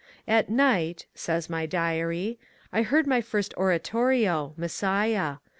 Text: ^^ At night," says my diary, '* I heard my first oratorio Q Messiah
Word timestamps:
^^ 0.01 0.03
At 0.27 0.49
night," 0.49 1.05
says 1.13 1.47
my 1.47 1.67
diary, 1.67 2.39
'* 2.55 2.73
I 2.73 2.81
heard 2.81 3.05
my 3.05 3.21
first 3.21 3.53
oratorio 3.55 4.53
Q 4.55 4.55
Messiah 4.59 5.35